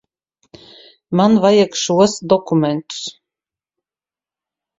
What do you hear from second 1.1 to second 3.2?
Man vajag šos dokumentus.